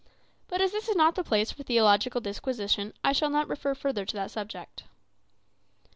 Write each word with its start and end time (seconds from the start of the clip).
But 0.47 0.61
as 0.61 0.71
this 0.71 0.89
is 0.89 0.95
not 0.95 1.13
the 1.13 1.23
place 1.23 1.51
for 1.51 1.61
theological 1.61 2.21
disquisition, 2.21 2.95
I 3.03 3.11
shall 3.11 3.29
not 3.29 3.47
refer 3.47 3.75
further 3.75 4.03
to 4.03 4.15
that 4.15 4.31
subject. 4.31 4.85